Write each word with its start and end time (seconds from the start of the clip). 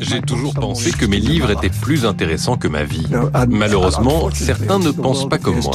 J'ai 0.00 0.20
toujours 0.20 0.54
pensé 0.54 0.92
que 0.92 1.04
mes 1.04 1.18
livres 1.18 1.50
étaient 1.50 1.68
plus 1.68 2.06
intéressants 2.06 2.56
que 2.56 2.68
ma 2.68 2.84
vie. 2.84 3.06
Malheureusement, 3.48 4.30
certains 4.32 4.78
ne 4.78 4.90
pensent 4.90 5.28
pas 5.28 5.38
comme 5.38 5.58
moi. 5.60 5.72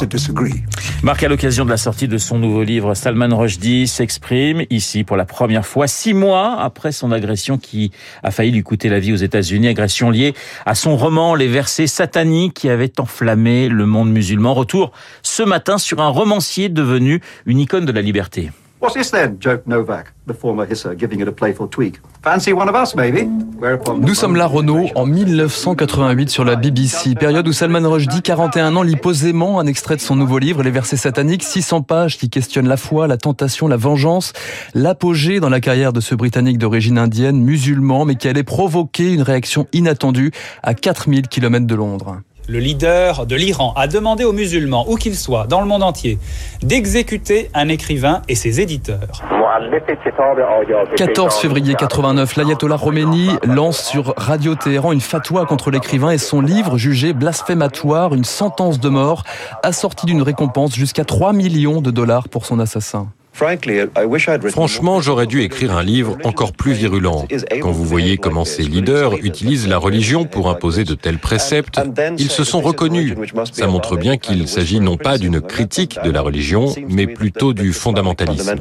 Marc, 1.02 1.22
à 1.22 1.28
l'occasion 1.28 1.66
de 1.66 1.70
la 1.70 1.76
sortie 1.76 2.08
de 2.08 2.16
son 2.16 2.38
nouveau 2.38 2.62
livre, 2.62 2.94
Salman 2.94 3.36
Rushdie 3.36 3.88
s'exprime 3.88 4.64
ici 4.70 5.04
pour 5.04 5.16
la 5.16 5.26
première 5.26 5.66
fois, 5.66 5.86
six 5.86 6.14
mois 6.14 6.58
après 6.60 6.92
son 6.92 7.12
agression 7.12 7.58
qui 7.58 7.90
a 8.22 8.30
failli 8.30 8.50
lui 8.52 8.62
coûter 8.62 8.88
la 8.88 9.00
vie 9.00 9.12
aux 9.12 9.16
États-Unis, 9.16 9.68
agression 9.68 10.08
liée 10.10 10.34
à 10.64 10.74
son 10.74 10.96
roman 10.96 11.34
Les 11.34 11.48
versets 11.48 11.86
sataniques 11.86 12.54
qui 12.54 12.70
avait 12.70 12.98
enflammé 12.98 13.68
le 13.68 13.84
monde 13.84 14.10
musulman. 14.10 14.54
Retour 14.54 14.92
ce 15.22 15.42
matin 15.42 15.76
sur 15.76 16.00
un 16.00 16.08
romancier 16.08 16.70
devenu 16.70 17.20
une 17.44 17.58
icône 17.58 17.84
de 17.84 17.92
la 17.92 18.00
liberté. 18.00 18.50
What 18.84 19.00
is 19.00 19.10
then? 19.10 19.38
joked 19.40 19.66
Novak, 19.66 20.12
the 20.26 20.34
former 20.34 20.66
hisser, 20.66 20.94
giving 20.94 21.18
it 21.22 21.26
a 21.26 21.32
playful 21.32 21.66
tweak? 21.68 22.02
Fancy 22.22 22.52
one 22.52 22.68
of 22.68 22.74
us, 22.74 22.94
maybe? 22.94 23.26
Nous 23.98 24.14
sommes 24.14 24.36
là, 24.36 24.46
Renault, 24.46 24.90
en 24.94 25.06
1988 25.06 26.28
sur 26.28 26.44
la 26.44 26.56
BBC, 26.56 27.14
période 27.14 27.48
où 27.48 27.52
Salman 27.54 27.88
Rushdie, 27.88 28.20
41 28.20 28.76
ans, 28.76 28.82
lit 28.82 28.96
posément 28.96 29.58
un 29.58 29.66
extrait 29.66 29.96
de 29.96 30.02
son 30.02 30.16
nouveau 30.16 30.38
livre, 30.38 30.62
Les 30.62 30.70
versets 30.70 30.98
sataniques, 30.98 31.44
600 31.44 31.80
pages 31.80 32.18
qui 32.18 32.28
questionnent 32.28 32.68
la 32.68 32.76
foi, 32.76 33.06
la 33.06 33.16
tentation, 33.16 33.68
la 33.68 33.78
vengeance, 33.78 34.34
l'apogée 34.74 35.40
dans 35.40 35.48
la 35.48 35.60
carrière 35.60 35.94
de 35.94 36.00
ce 36.00 36.14
Britannique 36.14 36.58
d'origine 36.58 36.98
indienne, 36.98 37.40
musulman, 37.40 38.04
mais 38.04 38.16
qui 38.16 38.28
allait 38.28 38.42
provoquer 38.42 39.14
une 39.14 39.22
réaction 39.22 39.66
inattendue 39.72 40.30
à 40.62 40.74
4000 40.74 41.28
km 41.28 41.66
de 41.66 41.74
Londres. 41.74 42.18
Le 42.46 42.58
leader 42.58 43.24
de 43.24 43.36
l'Iran 43.36 43.72
a 43.74 43.86
demandé 43.86 44.24
aux 44.24 44.32
musulmans, 44.32 44.84
où 44.88 44.96
qu'ils 44.96 45.16
soient, 45.16 45.46
dans 45.46 45.60
le 45.60 45.66
monde 45.66 45.82
entier, 45.82 46.18
d'exécuter 46.62 47.50
un 47.54 47.68
écrivain 47.68 48.20
et 48.28 48.34
ses 48.34 48.60
éditeurs. 48.60 49.22
14 50.96 51.36
février 51.36 51.74
89, 51.74 52.36
l'ayatollah 52.36 52.76
Khomeini 52.76 53.30
lance 53.44 53.82
sur 53.82 54.12
Radio 54.18 54.54
Téhéran 54.56 54.92
une 54.92 55.00
fatwa 55.00 55.46
contre 55.46 55.70
l'écrivain 55.70 56.10
et 56.10 56.18
son 56.18 56.42
livre 56.42 56.76
jugé 56.76 57.14
blasphématoire, 57.14 58.14
une 58.14 58.24
sentence 58.24 58.78
de 58.78 58.90
mort, 58.90 59.24
assortie 59.62 60.04
d'une 60.04 60.22
récompense 60.22 60.74
jusqu'à 60.74 61.04
3 61.04 61.32
millions 61.32 61.80
de 61.80 61.90
dollars 61.90 62.28
pour 62.28 62.44
son 62.44 62.58
assassin. 62.58 63.08
Franchement, 64.50 65.00
j'aurais 65.00 65.26
dû 65.26 65.42
écrire 65.42 65.76
un 65.76 65.82
livre 65.82 66.16
encore 66.22 66.52
plus 66.52 66.72
virulent. 66.72 67.26
Quand 67.60 67.72
vous 67.72 67.84
voyez 67.84 68.16
comment 68.16 68.44
ces 68.44 68.62
leaders 68.62 69.14
utilisent 69.24 69.66
la 69.66 69.78
religion 69.78 70.24
pour 70.24 70.48
imposer 70.48 70.84
de 70.84 70.94
tels 70.94 71.18
préceptes, 71.18 71.80
ils 72.18 72.30
se 72.30 72.44
sont 72.44 72.60
reconnus. 72.60 73.14
Ça 73.52 73.66
montre 73.66 73.96
bien 73.96 74.16
qu'il 74.18 74.46
s'agit 74.46 74.78
non 74.78 74.96
pas 74.96 75.18
d'une 75.18 75.40
critique 75.40 75.98
de 76.04 76.10
la 76.10 76.20
religion, 76.20 76.72
mais 76.88 77.08
plutôt 77.08 77.52
du 77.52 77.72
fondamentalisme. 77.72 78.56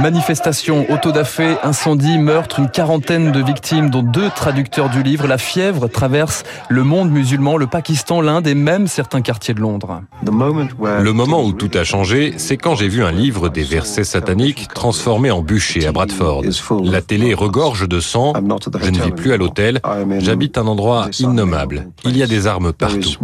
Manifestation, 0.00 0.86
autodafé, 0.92 1.56
incendie, 1.64 2.18
meurtre, 2.18 2.60
une 2.60 2.70
quarantaine 2.70 3.32
de 3.32 3.42
victimes, 3.42 3.90
dont 3.90 4.02
deux 4.02 4.30
traducteurs 4.30 4.90
du 4.90 5.02
livre. 5.02 5.26
La 5.26 5.38
fièvre 5.38 5.88
traverse 5.88 6.44
le 6.68 6.84
monde 6.84 7.10
musulman, 7.10 7.56
le 7.56 7.66
Pakistan, 7.66 8.20
l'Inde 8.20 8.46
et 8.46 8.54
même 8.54 8.86
certains 8.86 9.22
quartiers 9.22 9.54
de 9.54 9.60
Londres. 9.60 10.02
Le 10.22 11.10
moment 11.12 11.44
où 11.44 11.52
tout 11.52 11.70
a 11.74 11.82
changé, 11.82 12.34
c'est 12.36 12.56
quand 12.56 12.76
j'ai 12.76 12.86
vu 12.86 13.02
un 13.02 13.10
livre 13.10 13.48
des 13.48 13.64
versets 13.64 14.04
sataniques 14.04 14.68
transformé 14.72 15.32
en 15.32 15.42
bûcher 15.42 15.84
à 15.88 15.90
Bradford. 15.92 16.44
La 16.84 17.02
télé 17.02 17.34
regorge 17.34 17.88
de 17.88 17.98
sang, 17.98 18.34
je 18.80 18.90
ne 18.90 18.98
vis 19.00 19.10
plus 19.10 19.32
à 19.32 19.36
l'hôtel, 19.36 19.80
j'habite 20.20 20.58
un 20.58 20.68
endroit 20.68 21.08
innommable. 21.18 21.88
Il 22.04 22.16
y 22.16 22.22
a 22.22 22.28
des 22.28 22.46
armes 22.46 22.72
partout. 22.72 23.16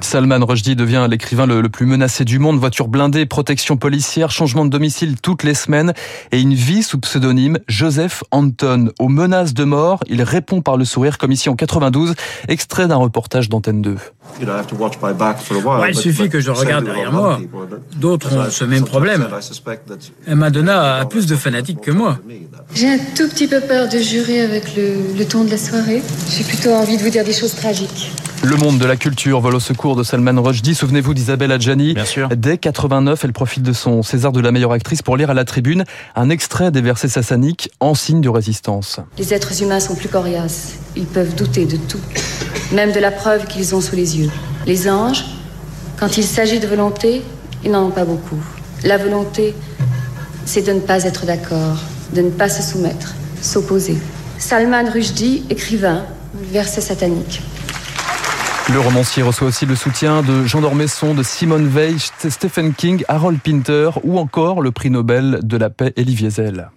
Salman 0.00 0.44
Rushdie 0.44 0.74
devient 0.74 1.06
l'écrivain 1.08 1.46
le, 1.46 1.68
plus 1.68 1.86
menacé 1.86 2.24
du 2.24 2.40
monde, 2.40 2.58
voiture 2.58 2.88
blindée, 2.88 3.26
protection 3.26 3.76
policière, 3.76 4.32
changement 4.32 4.64
de 4.64 4.70
domicile 4.70 5.14
toutes 5.20 5.44
les 5.44 5.54
semaines 5.54 5.67
et 6.32 6.40
une 6.40 6.54
vie 6.54 6.82
sous 6.82 6.98
pseudonyme 6.98 7.58
Joseph 7.68 8.24
Anton. 8.30 8.90
Aux 8.98 9.08
menaces 9.08 9.54
de 9.54 9.64
mort, 9.64 10.00
il 10.08 10.22
répond 10.22 10.62
par 10.62 10.76
le 10.76 10.84
sourire 10.84 11.18
comme 11.18 11.32
ici 11.32 11.48
en 11.48 11.56
92, 11.56 12.14
extrait 12.48 12.88
d'un 12.88 12.96
reportage 12.96 13.48
d'Antenne 13.48 13.82
2 13.82 13.96
il 15.88 15.94
suffit 15.94 16.28
que 16.28 16.40
je 16.40 16.50
regarde 16.50 16.84
derrière 16.84 17.12
moi. 17.12 17.40
D'autres 17.96 18.36
ont 18.36 18.50
ce 18.50 18.64
même 18.64 18.84
problème. 18.84 19.26
Madonna 20.26 20.96
a 20.96 21.04
plus 21.06 21.26
de 21.26 21.34
fanatiques 21.34 21.80
que 21.80 21.90
moi. 21.90 22.18
J'ai 22.74 22.88
un 22.88 22.98
tout 22.98 23.28
petit 23.28 23.48
peu 23.48 23.60
peur 23.60 23.88
de 23.88 23.98
jurer 23.98 24.40
avec 24.40 24.76
le, 24.76 25.16
le 25.18 25.24
ton 25.24 25.44
de 25.44 25.50
la 25.50 25.58
soirée. 25.58 26.02
J'ai 26.30 26.44
plutôt 26.44 26.70
envie 26.70 26.96
de 26.96 27.02
vous 27.02 27.10
dire 27.10 27.24
des 27.24 27.32
choses 27.32 27.54
tragiques. 27.54 28.12
Le 28.44 28.56
monde 28.56 28.78
de 28.78 28.86
la 28.86 28.96
culture 28.96 29.40
vole 29.40 29.56
au 29.56 29.60
secours 29.60 29.96
de 29.96 30.04
Salman 30.04 30.40
Rushdie. 30.40 30.74
Souvenez-vous 30.74 31.12
d'Isabelle 31.12 31.50
Adjani. 31.50 31.94
Bien 31.94 32.04
sûr. 32.04 32.28
Dès 32.28 32.56
89, 32.56 33.24
elle 33.24 33.32
profite 33.32 33.64
de 33.64 33.72
son 33.72 34.02
César 34.04 34.30
de 34.30 34.40
la 34.40 34.52
meilleure 34.52 34.72
actrice 34.72 35.02
pour 35.02 35.16
lire 35.16 35.30
à 35.30 35.34
la 35.34 35.44
tribune 35.44 35.84
un 36.14 36.30
extrait 36.30 36.70
des 36.70 36.80
versets 36.80 37.08
sassaniques 37.08 37.70
en 37.80 37.94
signe 37.94 38.20
de 38.20 38.28
résistance. 38.28 39.00
Les 39.18 39.34
êtres 39.34 39.60
humains 39.62 39.80
sont 39.80 39.96
plus 39.96 40.08
coriaces. 40.08 40.74
Ils 40.94 41.06
peuvent 41.06 41.34
douter 41.34 41.66
de 41.66 41.76
tout, 41.76 42.00
même 42.72 42.92
de 42.92 43.00
la 43.00 43.10
preuve 43.10 43.46
qu'ils 43.46 43.74
ont 43.74 43.80
sous 43.80 43.96
les 43.96 44.18
yeux. 44.18 44.30
Les 44.66 44.88
anges, 44.88 45.24
quand 45.98 46.16
il 46.16 46.24
s'agit 46.24 46.60
de 46.60 46.66
volonté, 46.68 47.22
ils 47.64 47.72
n'en 47.72 47.86
ont 47.86 47.90
pas 47.90 48.04
beaucoup. 48.04 48.38
La 48.84 48.98
volonté, 48.98 49.54
c'est 50.44 50.62
de 50.62 50.72
ne 50.72 50.80
pas 50.80 51.02
être 51.02 51.26
d'accord, 51.26 51.82
de 52.14 52.22
ne 52.22 52.30
pas 52.30 52.48
se 52.48 52.62
soumettre, 52.62 53.16
s'opposer. 53.42 53.98
Salman 54.38 54.88
Rushdie, 54.92 55.42
écrivain, 55.50 56.04
verset 56.52 56.80
satanique. 56.80 57.42
Le 58.70 58.80
romancier 58.80 59.22
reçoit 59.22 59.48
aussi 59.48 59.64
le 59.64 59.74
soutien 59.74 60.22
de 60.22 60.44
Jean 60.44 60.60
Dormesson, 60.60 61.14
de 61.14 61.22
Simone 61.22 61.66
Veil, 61.68 61.96
Stephen 61.98 62.74
King, 62.74 63.02
Harold 63.08 63.40
Pinter 63.40 63.90
ou 64.04 64.18
encore 64.18 64.60
le 64.60 64.70
prix 64.72 64.90
Nobel 64.90 65.40
de 65.42 65.56
la 65.56 65.70
paix 65.70 65.94
Elie 65.96 66.14
Wiesel. 66.14 66.68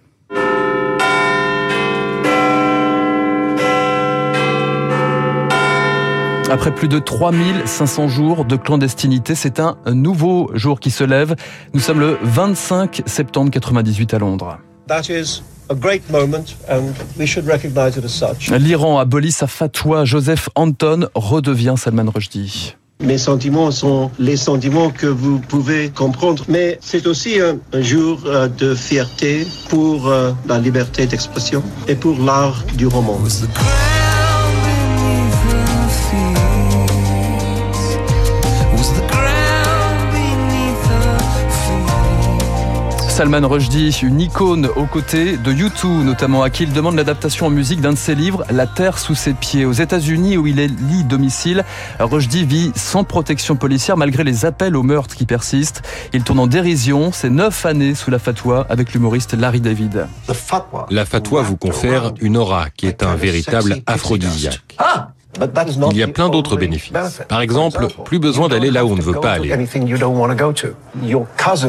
Après 6.50 6.74
plus 6.74 6.88
de 6.88 6.98
3500 6.98 8.08
jours 8.08 8.44
de 8.46 8.56
clandestinité, 8.56 9.34
c'est 9.34 9.60
un 9.60 9.76
nouveau 9.86 10.50
jour 10.54 10.80
qui 10.80 10.90
se 10.90 11.04
lève. 11.04 11.36
Nous 11.74 11.80
sommes 11.80 12.00
le 12.00 12.18
25 12.22 13.02
septembre 13.04 13.50
98 13.50 14.14
à 14.14 14.18
Londres. 14.18 14.58
L'Iran 18.58 18.98
abolit 18.98 19.32
sa 19.32 19.46
fatwa. 19.46 20.04
Joseph 20.04 20.48
Anton 20.54 21.08
redevient 21.14 21.74
Salman 21.76 22.10
Rushdie. 22.14 22.76
Mes 23.02 23.18
sentiments 23.18 23.72
sont 23.72 24.12
les 24.20 24.36
sentiments 24.36 24.90
que 24.90 25.08
vous 25.08 25.40
pouvez 25.40 25.90
comprendre, 25.90 26.44
mais 26.48 26.78
c'est 26.80 27.08
aussi 27.08 27.40
un, 27.40 27.82
jour 27.82 28.20
euh, 28.26 28.46
de 28.46 28.76
fierté 28.76 29.44
pour 29.68 30.06
euh, 30.06 30.30
la 30.46 30.60
liberté 30.60 31.06
d'expression 31.06 31.64
et 31.88 31.96
pour 31.96 32.16
l'art 32.20 32.64
du 32.76 32.86
roman. 32.86 33.18
Salman 43.12 43.46
Rushdie, 43.46 43.90
une 44.02 44.22
icône 44.22 44.70
aux 44.74 44.86
côtés 44.86 45.36
de 45.36 45.52
U2, 45.52 46.02
notamment 46.02 46.42
à 46.42 46.48
qui 46.48 46.62
il 46.62 46.72
demande 46.72 46.96
l'adaptation 46.96 47.44
en 47.44 47.50
musique 47.50 47.82
d'un 47.82 47.92
de 47.92 47.98
ses 47.98 48.14
livres, 48.14 48.42
La 48.50 48.66
Terre 48.66 48.98
sous 48.98 49.14
ses 49.14 49.34
pieds. 49.34 49.66
Aux 49.66 49.72
États-Unis, 49.72 50.38
où 50.38 50.46
il 50.46 50.58
est 50.58 50.68
lit 50.68 51.04
domicile, 51.04 51.62
Rushdie 52.00 52.46
vit 52.46 52.72
sans 52.74 53.04
protection 53.04 53.54
policière 53.54 53.98
malgré 53.98 54.24
les 54.24 54.46
appels 54.46 54.74
au 54.76 54.82
meurtre 54.82 55.14
qui 55.14 55.26
persistent. 55.26 55.82
Il 56.14 56.24
tourne 56.24 56.38
en 56.38 56.46
dérision 56.46 57.12
ses 57.12 57.28
neuf 57.28 57.66
années 57.66 57.94
sous 57.94 58.10
la 58.10 58.18
fatwa 58.18 58.66
avec 58.70 58.94
l'humoriste 58.94 59.34
Larry 59.34 59.60
David. 59.60 60.06
La 60.88 61.04
fatwa 61.04 61.42
vous 61.42 61.58
confère 61.58 62.14
une 62.22 62.38
aura 62.38 62.70
qui 62.70 62.86
est 62.86 63.02
un 63.02 63.14
véritable 63.14 63.82
aphrodisiaque. 63.86 64.62
Ah 64.78 65.11
il 65.90 65.96
y 65.96 66.02
a 66.02 66.08
plein 66.08 66.28
d'autres 66.28 66.56
bénéfices. 66.56 67.22
Par 67.28 67.40
exemple, 67.40 67.86
plus 68.04 68.18
besoin 68.18 68.48
d'aller 68.48 68.70
là 68.70 68.84
où 68.84 68.90
on 68.90 68.96
ne 68.96 69.02
veut 69.02 69.20
pas 69.20 69.32
aller. 69.32 69.54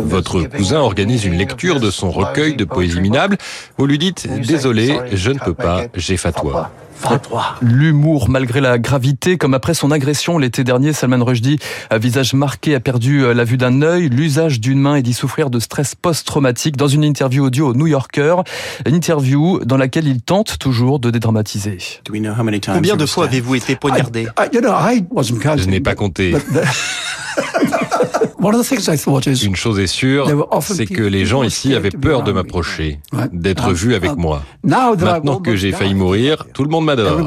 Votre 0.04 0.42
cousin 0.44 0.80
organise 0.80 1.26
une 1.26 1.38
lecture 1.38 1.80
de 1.80 1.90
son 1.90 2.12
recueil 2.12 2.56
de 2.56 2.66
poésie 2.66 3.00
minable. 3.00 3.38
Vous 3.78 3.86
lui 3.86 3.98
dites 3.98 4.28
«Désolé, 4.48 5.00
je 5.12 5.32
ne 5.32 5.40
peux 5.40 5.54
pas, 5.54 5.84
j'ai 5.96 6.18
fatwa». 6.18 6.72
L'humour, 7.62 8.30
malgré 8.30 8.62
la 8.62 8.80
gravité, 8.80 9.38
comme 9.38 9.54
après 9.54 9.74
son 9.74 9.92
agression 9.92 10.38
l'été 10.38 10.64
dernier, 10.64 10.94
Salman 10.94 11.24
Rushdie, 11.24 11.60
un 11.90 11.98
visage 11.98 12.34
marqué, 12.34 12.76
a 12.76 12.80
perdu 12.80 13.24
euh, 13.24 13.34
la 13.34 13.44
vue 13.44 13.58
d'un 13.58 13.82
œil, 13.82 14.10
l'usage 14.10 14.60
d'une 14.60 14.80
main 14.80 14.96
et 14.96 15.02
dit 15.02 15.14
souffrir 15.14 15.50
de 15.50 15.60
stress 15.60 15.96
post-traumatique. 15.96 16.78
Dans 16.78 16.88
une 16.88 17.04
interview 17.04 17.46
audio 17.46 17.70
au 17.70 17.74
New 17.74 17.88
Yorker, 17.88 18.36
une 18.86 18.96
interview 18.96 19.60
dans 19.66 19.78
laquelle 19.78 20.08
il 20.08 20.22
tente 20.22 20.58
toujours 20.60 21.00
de 21.00 21.12
dédramatiser. 21.12 21.78
Combien 22.78 22.96
de 22.96 23.06
fois 23.06 23.26
avez-vous 23.26 23.56
été 23.56 23.76
poignardé? 23.76 24.28
Je 25.60 25.70
n'ai 25.70 25.80
pas 25.80 25.96
compté. 25.96 26.36
Une 29.44 29.56
chose 29.56 29.80
est 29.80 29.88
sûre, 29.88 30.28
c'est 30.62 30.86
que 30.86 31.04
les 31.04 31.26
gens 31.26 31.44
ici 31.44 31.74
avaient 31.76 31.90
peur 31.92 32.24
de 32.24 32.32
m'approcher, 32.32 33.00
d'être 33.32 33.72
vu 33.72 33.96
avec 33.96 34.16
moi. 34.18 34.44
Maintenant 34.64 35.40
que 35.40 35.56
j'ai 35.56 35.72
failli 35.72 35.94
mourir, 35.94 36.46
tout 36.54 36.64
le 36.64 36.70
monde 36.70 36.86
m'adore. 36.86 37.18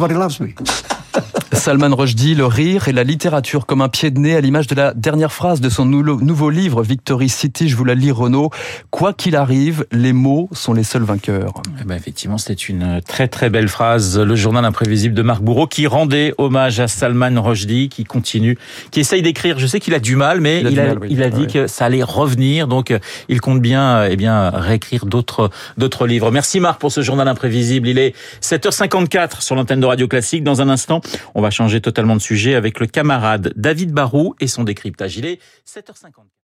Salman 1.52 1.94
Rushdie, 1.94 2.34
le 2.34 2.46
rire 2.46 2.88
et 2.88 2.93
la 2.93 3.04
littérature 3.04 3.66
comme 3.66 3.81
un 3.81 3.88
pied 3.88 4.10
de 4.10 4.19
nez 4.19 4.34
à 4.34 4.40
l'image 4.40 4.66
de 4.66 4.75
la 4.75 4.93
dernière 4.94 5.32
phrase 5.32 5.60
de 5.60 5.69
son 5.69 5.87
nouveau 5.87 6.50
livre 6.50 6.82
Victory 6.82 7.28
City, 7.28 7.69
je 7.69 7.76
vous 7.76 7.84
la 7.84 7.94
lis 7.94 8.10
Renaud. 8.10 8.50
Quoi 8.90 9.12
qu'il 9.12 9.37
arrive, 9.37 9.87
les 9.93 10.12
mots 10.12 10.48
sont 10.52 10.72
les 10.72 10.82
seuls 10.82 11.04
vainqueurs. 11.04 11.62
Eh 11.81 11.84
ben 11.84 11.94
effectivement, 11.94 12.38
c'était 12.38 12.54
une 12.54 13.00
très 13.06 13.28
très 13.28 13.48
belle 13.48 13.69
phrase. 13.69 14.19
Le 14.19 14.34
journal 14.34 14.64
imprévisible 14.64 15.14
de 15.14 15.22
Marc 15.22 15.40
Bourreau 15.40 15.69
qui 15.69 15.87
rendait 15.87 16.34
hommage 16.38 16.81
à 16.81 16.88
Salman 16.88 17.40
Rushdie, 17.40 17.88
qui 17.88 18.04
continue, 18.04 18.58
qui 18.90 19.00
essaye 19.00 19.22
d'écrire. 19.22 19.58
Je 19.58 19.66
sais 19.66 19.78
qu'il 19.78 19.94
a 19.94 20.00
du 20.00 20.16
mal, 20.16 20.40
mais 20.40 20.62
il 20.62 20.81
a, 20.81 20.94
il 21.08 21.22
a, 21.22 21.31
dit 21.31 21.46
que 21.46 21.69
ça 21.69 21.84
allait 21.84 22.02
revenir. 22.02 22.66
Donc, 22.66 22.93
il 23.28 23.40
compte 23.40 23.60
bien, 23.60 24.04
eh 24.04 24.16
bien, 24.16 24.50
réécrire 24.50 25.06
d'autres 25.06 25.50
d'autres 25.76 26.06
livres. 26.06 26.32
Merci 26.32 26.58
Marc 26.58 26.81
pour 26.81 26.90
ce 26.90 27.02
journal 27.02 27.28
imprévisible. 27.28 27.88
Il 27.88 27.98
est 27.98 28.14
7h54 28.43 29.43
sur 29.43 29.54
l'antenne 29.54 29.81
de 29.81 29.87
Radio 29.87 30.08
Classique. 30.08 30.43
Dans 30.43 30.60
un 30.60 30.69
instant, 30.69 31.00
on 31.36 31.42
va 31.42 31.50
changer 31.50 31.82
totalement 31.82 32.16
de 32.16 32.20
sujet 32.20 32.54
avec 32.54 32.80
le 32.80 32.86
camarade 32.86 33.52
David 33.56 33.92
Barou 33.92 34.34
et 34.40 34.46
son 34.46 34.64
décryptage. 34.64 35.18
Il 35.18 35.26
est 35.26 35.38
7h50. 35.68 36.26